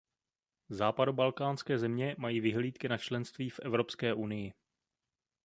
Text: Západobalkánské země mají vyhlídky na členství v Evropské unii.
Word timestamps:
Západobalkánské 0.69 1.79
země 1.79 2.15
mají 2.17 2.39
vyhlídky 2.39 2.89
na 2.89 2.97
členství 2.97 3.49
v 3.49 3.59
Evropské 3.59 4.13
unii. 4.13 4.53